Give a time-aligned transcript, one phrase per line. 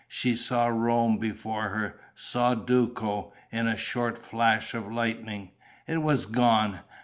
[0.07, 5.51] She saw Rome before her, saw Duco, in a short flash of lightning....
[5.85, 6.79] It was gone....